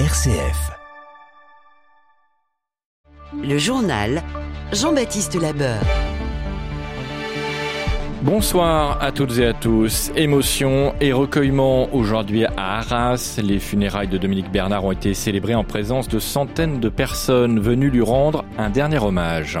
[0.00, 0.72] RCF.
[3.40, 4.24] Le journal
[4.72, 5.78] Jean-Baptiste Labeur.
[8.22, 10.10] Bonsoir à toutes et à tous.
[10.16, 13.38] Émotion et recueillement aujourd'hui à Arras.
[13.40, 17.90] Les funérailles de Dominique Bernard ont été célébrées en présence de centaines de personnes venues
[17.90, 19.60] lui rendre un dernier hommage.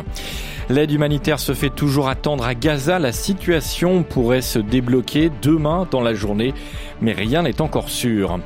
[0.70, 2.98] L'aide humanitaire se fait toujours attendre à Gaza.
[2.98, 6.54] La situation pourrait se débloquer demain dans la journée,
[7.02, 8.38] mais rien n'est encore sûr.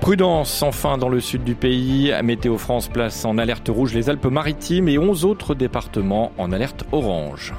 [0.00, 2.12] Prudence enfin dans le sud du pays.
[2.24, 7.52] Météo France place en alerte rouge les Alpes-Maritimes et 11 autres départements en alerte orange.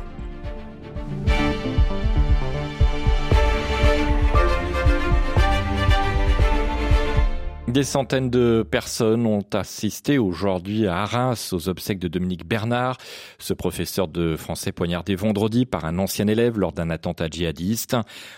[7.69, 12.97] Des centaines de personnes ont assisté aujourd'hui à Arras aux obsèques de Dominique Bernard,
[13.37, 17.95] ce professeur de français poignardé vendredi par un ancien élève lors d'un attentat djihadiste.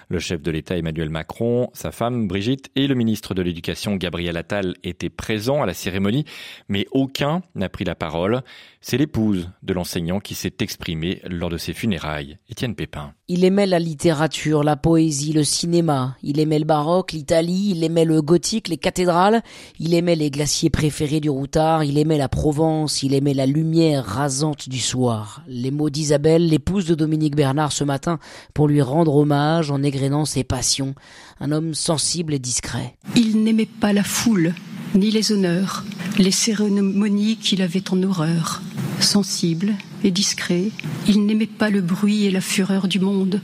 [0.09, 4.35] Le chef de l'État Emmanuel Macron, sa femme Brigitte et le ministre de l'Éducation Gabriel
[4.35, 6.25] Attal étaient présents à la cérémonie,
[6.67, 8.41] mais aucun n'a pris la parole.
[8.83, 12.39] C'est l'épouse de l'enseignant qui s'est exprimée lors de ses funérailles.
[12.49, 13.13] Étienne Pépin.
[13.27, 16.17] Il aimait la littérature, la poésie, le cinéma.
[16.23, 19.43] Il aimait le baroque, l'Italie, il aimait le gothique, les cathédrales.
[19.79, 24.03] Il aimait les glaciers préférés du routard, il aimait la Provence, il aimait la lumière
[24.03, 25.43] rasante du soir.
[25.47, 28.17] Les mots d'Isabelle, l'épouse de Dominique Bernard ce matin,
[28.55, 30.95] pour lui rendre hommage en égrénant ses passions.
[31.39, 32.97] Un homme sensible et discret.
[33.15, 34.55] Il n'aimait pas la foule,
[34.95, 35.85] ni les honneurs,
[36.17, 38.61] les cérémonies qu'il avait en horreur.
[39.01, 40.69] Sensible et discret,
[41.07, 43.41] il n'aimait pas le bruit et la fureur du monde.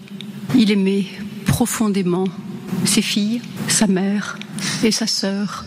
[0.56, 1.06] Il aimait
[1.46, 2.26] profondément
[2.86, 4.38] ses filles, sa mère
[4.84, 5.66] et sa sœur.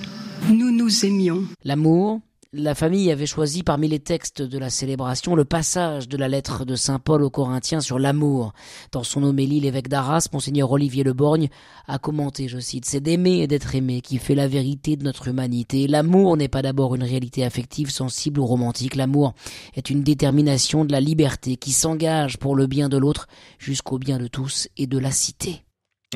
[0.48, 1.44] Nous nous aimions.
[1.64, 2.20] L'amour,
[2.52, 6.64] la famille avait choisi parmi les textes de la célébration le passage de la lettre
[6.64, 8.54] de Saint Paul aux Corinthiens sur l'amour.
[8.90, 11.48] Dans son homélie, l'évêque d'Arras, monseigneur Olivier Le Borgne,
[11.86, 15.28] a commenté, je cite, c'est d'aimer et d'être aimé qui fait la vérité de notre
[15.28, 15.86] humanité.
[15.86, 18.96] L'amour n'est pas d'abord une réalité affective, sensible ou romantique.
[18.96, 19.34] L'amour
[19.74, 23.28] est une détermination de la liberté qui s'engage pour le bien de l'autre
[23.60, 25.62] jusqu'au bien de tous et de la cité.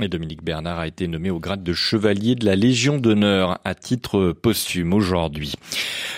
[0.03, 3.77] Et Dominique Bernard a été nommé au grade de chevalier de la Légion d'honneur à
[3.77, 5.55] titre posthume aujourd'hui.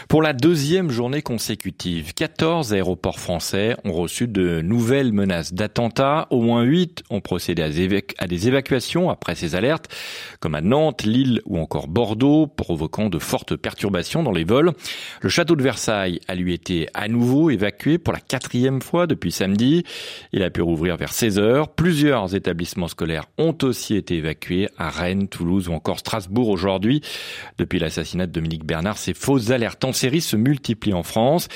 [0.08, 6.26] Pour la deuxième journée consécutive, 14 aéroports français ont reçu de nouvelles menaces d'attentats.
[6.30, 9.94] Au moins 8 ont procédé à des évacuations après ces alertes,
[10.40, 14.72] comme à Nantes, Lille ou encore Bordeaux, provoquant de fortes perturbations dans les vols.
[15.20, 19.32] Le château de Versailles a lui été à nouveau évacué pour la quatrième fois depuis
[19.32, 19.84] samedi.
[20.32, 21.68] Il a pu rouvrir vers 16 heures.
[21.68, 27.02] Plusieurs établissements scolaires ont aussi été évacués à Rennes, Toulouse ou encore Strasbourg aujourd'hui.
[27.58, 31.48] Depuis l'assassinat de Dominique Bernard, ces fausses alertes en série se multiplient en France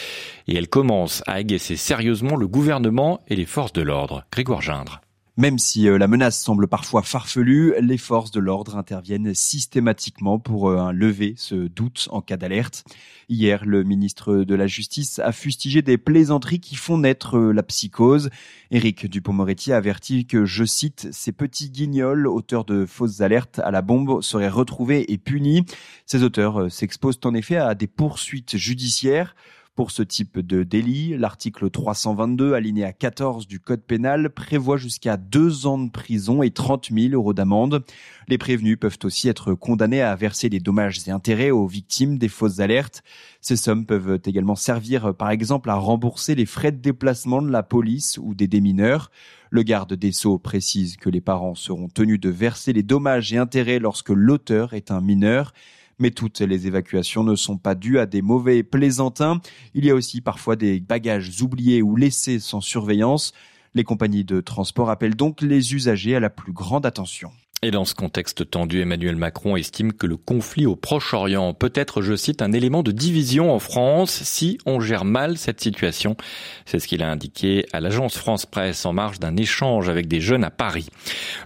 [0.47, 4.25] et elles commencent à agacer sérieusement le gouvernement et les forces de l'ordre.
[4.31, 5.01] Grégoire Gindre.
[5.41, 10.69] Même si euh, la menace semble parfois farfelue, les forces de l'ordre interviennent systématiquement pour
[10.69, 12.85] euh, lever ce doute en cas d'alerte.
[13.31, 17.63] Hier, le ministre de la Justice a fustigé des plaisanteries qui font naître euh, la
[17.63, 18.29] psychose.
[18.71, 23.71] Éric Dupont-Moretti a averti que, je cite, ces petits guignols, auteurs de fausses alertes à
[23.71, 25.65] la bombe, seraient retrouvés et punis.
[26.05, 29.35] Ces auteurs s'exposent en effet à des poursuites judiciaires.
[29.77, 35.67] Pour ce type de délit, l'article 322 alinéa 14 du Code pénal prévoit jusqu'à deux
[35.67, 37.85] ans de prison et 30 000 euros d'amende.
[38.29, 42.29] Les prévenus peuvent aussi être condamnés à verser des dommages et intérêts aux victimes des
[42.29, 43.03] fausses alertes.
[43.41, 47.63] Ces sommes peuvent également servir par exemple à rembourser les frais de déplacement de la
[47.63, 49.11] police ou des démineurs.
[49.51, 53.39] Le garde des Sceaux précise que les parents seront tenus de verser les dommages et
[53.39, 55.53] intérêts lorsque l'auteur est un mineur.
[56.01, 59.41] Mais toutes les évacuations ne sont pas dues à des mauvais plaisantins.
[59.75, 63.33] Il y a aussi parfois des bagages oubliés ou laissés sans surveillance.
[63.75, 67.31] Les compagnies de transport appellent donc les usagers à la plus grande attention.
[67.63, 72.01] Et dans ce contexte tendu, Emmanuel Macron estime que le conflit au Proche-Orient peut être,
[72.01, 76.17] je cite, un élément de division en France si on gère mal cette situation.
[76.65, 80.23] C'est ce qu'il a indiqué à l'agence France Presse en marge d'un échange avec des
[80.23, 80.89] jeunes à Paris.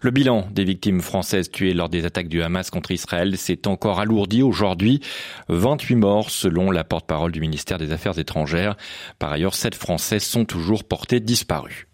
[0.02, 3.98] Le bilan des victimes françaises tuées lors des attaques du Hamas contre Israël s'est encore
[3.98, 5.00] alourdi aujourd'hui.
[5.48, 8.76] 28 morts selon la porte-parole du ministère des Affaires étrangères.
[9.18, 11.88] Par ailleurs, 7 Français sont toujours portés disparus.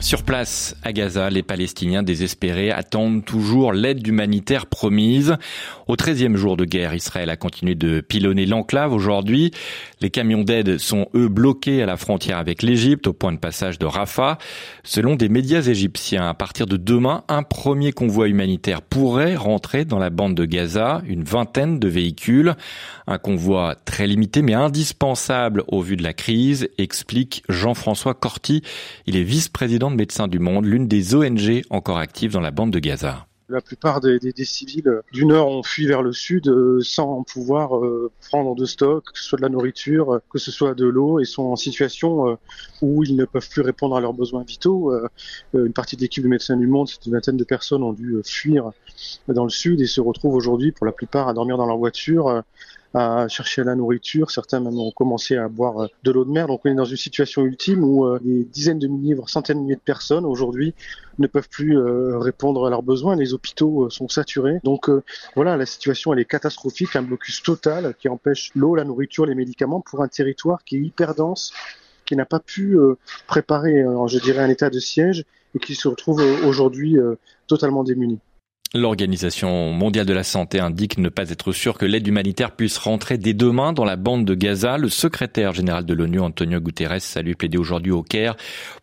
[0.00, 5.36] Sur place, à Gaza, les Palestiniens désespérés attendent toujours l'aide humanitaire promise.
[5.88, 9.50] Au 13e jour de guerre, Israël a continué de pilonner l'enclave aujourd'hui.
[10.00, 13.78] Les camions d'aide sont, eux, bloqués à la frontière avec l'Égypte, au point de passage
[13.78, 14.38] de Rafah.
[14.84, 19.98] Selon des médias égyptiens, à partir de demain, un premier convoi humanitaire pourrait rentrer dans
[19.98, 22.54] la bande de Gaza, une vingtaine de véhicules.
[23.06, 28.62] Un convoi très limité mais indispensable au vu de la crise, explique Jean-François Corti.
[29.06, 32.70] Il est vice-président de Médecins du Monde, l'une des ONG encore actives dans la bande
[32.70, 33.26] de Gaza.
[33.48, 38.12] La plupart des, civils du nord ont fui vers le sud euh, sans pouvoir euh,
[38.28, 41.24] prendre de stock, que ce soit de la nourriture, que ce soit de l'eau, et
[41.24, 42.38] sont en situation
[42.80, 44.92] où ils ne peuvent plus répondre à leurs besoins vitaux.
[45.52, 48.20] une partie de l'équipe de Médecins du Monde, c'est une vingtaine de personnes, ont dû
[48.24, 48.70] fuir
[49.26, 52.44] dans le sud et se retrouvent aujourd'hui pour la plupart à dormir dans leur voiture
[52.94, 54.30] à chercher la nourriture.
[54.30, 56.46] Certains même ont commencé à boire euh, de l'eau de mer.
[56.46, 59.58] Donc on est dans une situation ultime où euh, des dizaines de milliers, voire centaines
[59.58, 60.74] de milliers de personnes aujourd'hui
[61.18, 63.16] ne peuvent plus euh, répondre à leurs besoins.
[63.16, 64.60] Les hôpitaux sont saturés.
[64.64, 64.90] Donc
[65.36, 66.96] voilà, la situation elle est catastrophique.
[66.96, 70.80] Un blocus total qui empêche l'eau, la nourriture, les médicaments pour un territoire qui est
[70.80, 71.52] hyper dense,
[72.06, 72.76] qui n'a pas pu
[73.26, 76.96] préparer, je dirais, un état de siège et qui se retrouve aujourd'hui
[77.46, 78.18] totalement démuni.
[78.72, 83.18] L'Organisation mondiale de la santé indique ne pas être sûr que l'aide humanitaire puisse rentrer
[83.18, 84.78] dès demain dans la bande de Gaza.
[84.78, 88.36] Le secrétaire général de l'ONU, Antonio Guterres, a lui plaidé aujourd'hui au Caire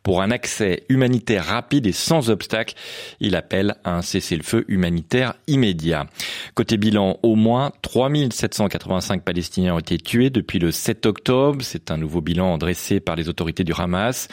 [0.03, 2.75] pour un accès humanitaire rapide et sans obstacle.
[3.21, 6.07] Il appelle à un cessez-le-feu humanitaire immédiat.
[6.53, 11.59] Côté bilan, au moins 3785 Palestiniens ont été tués depuis le 7 octobre.
[11.61, 14.27] C'est un nouveau bilan dressé par les autorités du Hamas.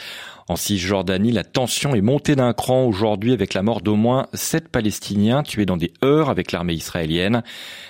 [0.47, 4.69] En Cisjordanie, la tension est montée d'un cran aujourd'hui avec la mort d'au moins sept
[4.69, 7.41] Palestiniens tués dans des heurts avec l'armée israélienne.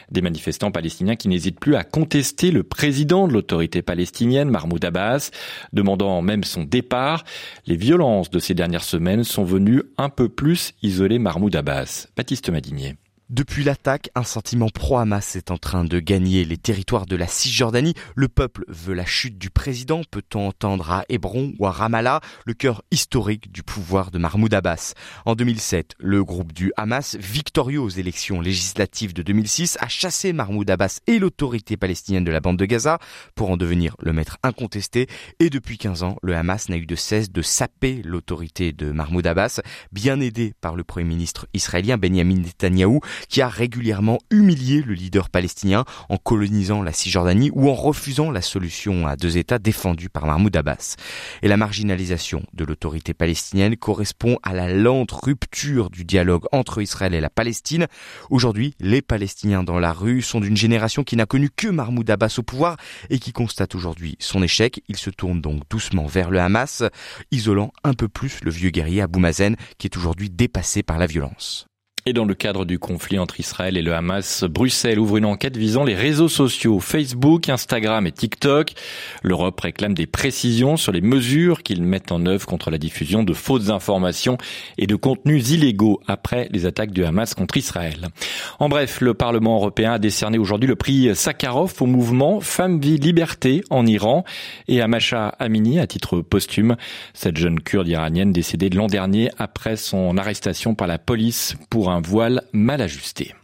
[0.09, 5.31] Des manifestants palestiniens qui n'hésitent plus à contester le président de l'autorité palestinienne, Mahmoud Abbas,
[5.73, 7.25] demandant même son départ.
[7.65, 12.07] Les violences de ces dernières semaines sont venues un peu plus isoler Mahmoud Abbas.
[12.15, 12.95] Baptiste Madinier.
[13.31, 17.95] Depuis l'attaque, un sentiment pro-Hamas est en train de gagner les territoires de la Cisjordanie.
[18.13, 22.53] Le peuple veut la chute du président, peut-on entendre à Hébron ou à Ramallah, le
[22.53, 24.93] cœur historique du pouvoir de Mahmoud Abbas.
[25.25, 30.69] En 2007, le groupe du Hamas, victorieux aux élections législatives de 2006, a chassé Mahmoud
[30.69, 32.99] Abbas et l'autorité palestinienne de la bande de Gaza
[33.33, 35.07] pour en devenir le maître incontesté.
[35.39, 39.25] Et depuis 15 ans, le Hamas n'a eu de cesse de saper l'autorité de Mahmoud
[39.25, 39.61] Abbas,
[39.91, 42.99] bien aidé par le premier ministre israélien Benjamin Netanyahou,
[43.29, 48.41] qui a régulièrement humilié le leader palestinien en colonisant la Cisjordanie ou en refusant la
[48.41, 50.95] solution à deux États défendue par Mahmoud Abbas.
[51.41, 57.13] Et la marginalisation de l'autorité palestinienne correspond à la lente rupture du dialogue entre Israël
[57.13, 57.87] et la Palestine.
[58.29, 62.35] Aujourd'hui, les Palestiniens dans la rue sont d'une génération qui n'a connu que Mahmoud Abbas
[62.37, 62.77] au pouvoir
[63.09, 64.81] et qui constate aujourd'hui son échec.
[64.87, 66.83] Ils se tournent donc doucement vers le Hamas,
[67.31, 71.07] isolant un peu plus le vieux guerrier Abou Mazen qui est aujourd'hui dépassé par la
[71.07, 71.67] violence.
[72.07, 75.57] Et dans le cadre du conflit entre Israël et le Hamas, Bruxelles ouvre une enquête
[75.57, 78.73] visant les réseaux sociaux Facebook, Instagram et TikTok.
[79.23, 83.33] L'Europe réclame des précisions sur les mesures qu'ils mettent en œuvre contre la diffusion de
[83.33, 84.37] fausses informations
[84.77, 88.09] et de contenus illégaux après les attaques du Hamas contre Israël.
[88.59, 92.97] En bref, le Parlement européen a décerné aujourd'hui le prix Sakharov au mouvement Femmes, Vie,
[92.97, 94.25] Liberté en Iran
[94.67, 96.75] et à Masha Amini à titre posthume.
[97.15, 101.94] Cette jeune kurde iranienne décédée l'an dernier après son arrestation par la police pour un
[101.95, 103.35] un voile mal ajusté.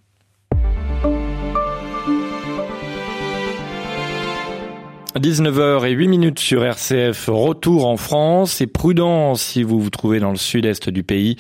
[5.16, 10.22] 19h et 8 minutes sur RCF, retour en France et prudence si vous vous trouvez
[10.22, 11.36] dans le sud-est du pays.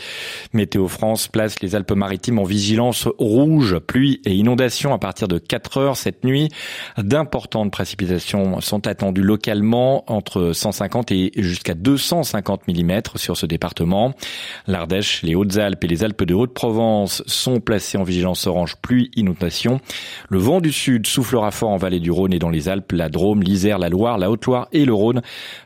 [0.51, 5.77] Météo France place les Alpes-Maritimes en vigilance rouge, pluie et inondation à partir de 4
[5.77, 6.49] heures cette nuit.
[6.97, 14.13] D'importantes précipitations sont attendues localement entre 150 et jusqu'à 250 mm sur ce département.
[14.67, 19.79] L'Ardèche, les Hautes-Alpes et les Alpes de Haute-Provence sont placés en vigilance orange pluie inondation.
[20.29, 23.07] Le vent du sud soufflera fort en vallée du Rhône et dans les Alpes, la
[23.07, 25.21] Drôme, la Loire, la Haute-Loire et le Rhône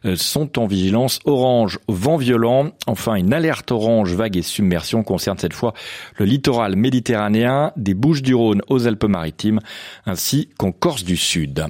[0.05, 2.71] euh, sont en vigilance orange, vent violent.
[2.87, 5.73] Enfin, une alerte orange, vague et submersion concerne cette fois
[6.17, 9.59] le littoral méditerranéen des Bouches-du-Rhône aux Alpes-Maritimes
[10.05, 11.65] ainsi qu'en Corse du Sud.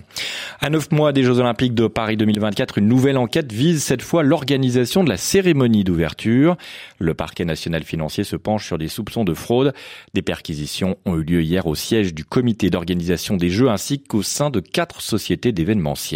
[0.59, 4.23] À neuf mois des Jeux Olympiques de Paris 2024, une nouvelle enquête vise cette fois
[4.23, 6.57] l'organisation de la cérémonie d'ouverture.
[6.99, 9.73] Le parquet national financier se penche sur des soupçons de fraude.
[10.13, 14.23] Des perquisitions ont eu lieu hier au siège du comité d'organisation des Jeux ainsi qu'au
[14.23, 16.14] sein de quatre sociétés d'événementiel.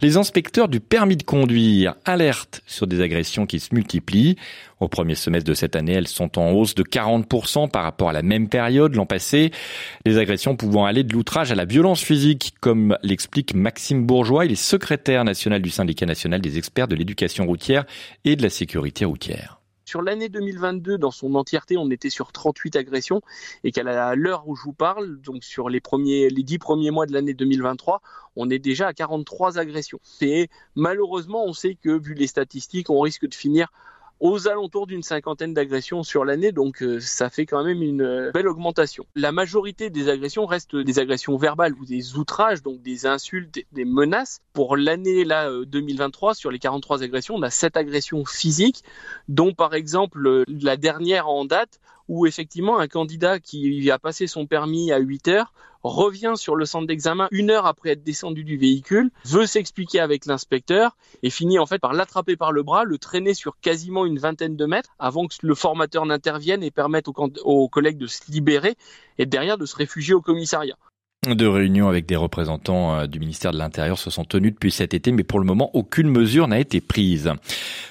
[0.00, 4.36] Les inspecteurs du permis de conduire alertent sur des agressions qui se multiplient.
[4.80, 8.12] Au premier semestre de cette année, elles sont en hausse de 40% par rapport à
[8.12, 9.52] la même période l'an passé.
[10.04, 14.44] Les agressions pouvant aller de l'outrage à la violence physique, comme l'explique Maxime Bourgeois.
[14.44, 17.84] Il est secrétaire national du syndicat national des experts de l'éducation routière
[18.24, 19.61] et de la sécurité routière.
[19.92, 23.20] Sur l'année 2022, dans son entièreté, on était sur 38 agressions
[23.62, 27.04] et qu'à l'heure où je vous parle, donc sur les premiers, les 10 premiers mois
[27.04, 28.00] de l'année 2023,
[28.34, 30.00] on est déjà à 43 agressions.
[30.22, 33.70] Et malheureusement, on sait que vu les statistiques, on risque de finir
[34.22, 38.30] aux alentours d'une cinquantaine d'agressions sur l'année, donc euh, ça fait quand même une euh,
[38.30, 39.04] belle augmentation.
[39.16, 43.84] La majorité des agressions restent des agressions verbales ou des outrages, donc des insultes, des
[43.84, 44.40] menaces.
[44.52, 48.84] Pour l'année là 2023, euh, sur les 43 agressions, on a 7 agressions physiques,
[49.26, 54.46] dont par exemple la dernière en date où effectivement un candidat qui a passé son
[54.46, 58.56] permis à 8 heures revient sur le centre d'examen une heure après être descendu du
[58.56, 62.98] véhicule, veut s'expliquer avec l'inspecteur et finit en fait par l'attraper par le bras, le
[62.98, 67.14] traîner sur quasiment une vingtaine de mètres avant que le formateur n'intervienne et permette aux,
[67.44, 68.76] aux collègues de se libérer
[69.18, 70.76] et derrière de se réfugier au commissariat.
[71.24, 74.92] Deux réunions avec des représentants euh, du ministère de l'Intérieur se sont tenues depuis cet
[74.92, 77.30] été, mais pour le moment, aucune mesure n'a été prise.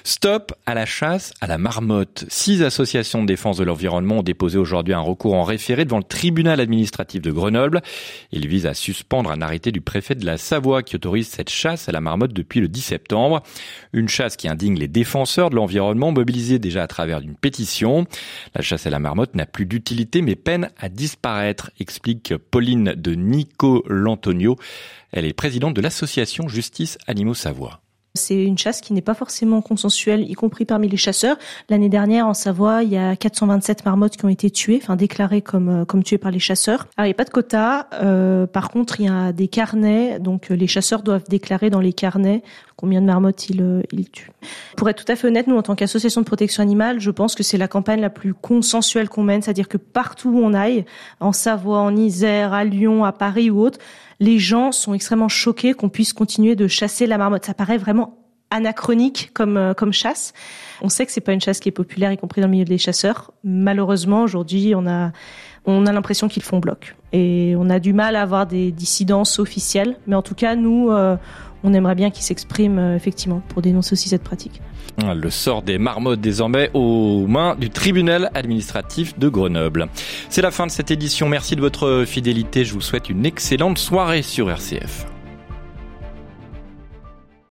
[0.04, 2.24] Stop à la chasse à la marmotte.
[2.28, 6.04] Six associations de défense de l'environnement ont déposé aujourd'hui un recours en référé devant le
[6.04, 7.82] tribunal administratif de Grenoble.
[8.32, 11.88] Il vise à suspendre un arrêté du préfet de la Savoie qui autorise cette chasse
[11.88, 13.42] à la marmotte depuis le 10 septembre.
[13.92, 18.06] Une chasse qui indigne les défenseurs de l'environnement mobilisés déjà à travers une pétition.
[18.54, 23.14] La chasse à la marmotte n'a plus d'utilité mais peine à disparaître, explique Pauline de
[23.14, 24.56] Nico Lantonio.
[25.12, 27.81] Elle est présidente de l'association Justice Animaux Savoie.
[28.14, 31.38] C'est une chasse qui n'est pas forcément consensuelle, y compris parmi les chasseurs.
[31.70, 35.40] L'année dernière, en Savoie, il y a 427 marmottes qui ont été tuées, enfin déclarées
[35.40, 36.88] comme euh, comme tuées par les chasseurs.
[36.98, 37.88] Alors il n'y a pas de quota.
[37.94, 41.80] Euh, par contre, il y a des carnets, donc euh, les chasseurs doivent déclarer dans
[41.80, 42.42] les carnets
[42.82, 44.32] combien de marmottes ils, ils tuent.
[44.76, 47.36] Pour être tout à fait honnête, nous en tant qu'association de protection animale, je pense
[47.36, 50.84] que c'est la campagne la plus consensuelle qu'on mène, c'est-à-dire que partout où on aille,
[51.20, 53.78] en Savoie, en Isère, à Lyon, à Paris ou autre,
[54.18, 57.44] les gens sont extrêmement choqués qu'on puisse continuer de chasser la marmotte.
[57.44, 58.18] Ça paraît vraiment
[58.50, 60.32] anachronique comme euh, comme chasse.
[60.82, 62.64] On sait que c'est pas une chasse qui est populaire, y compris dans le milieu
[62.64, 63.32] des chasseurs.
[63.44, 65.12] Malheureusement, aujourd'hui, on a
[65.64, 69.38] on a l'impression qu'ils font bloc et on a du mal à avoir des dissidences
[69.38, 69.96] officielles.
[70.06, 71.16] Mais en tout cas, nous, euh,
[71.64, 74.60] on aimerait bien qu'ils s'expriment euh, effectivement pour dénoncer aussi cette pratique.
[74.98, 79.88] Le sort des marmottes désormais aux mains du tribunal administratif de Grenoble.
[80.28, 81.28] C'est la fin de cette édition.
[81.28, 82.64] Merci de votre fidélité.
[82.64, 85.06] Je vous souhaite une excellente soirée sur RCF.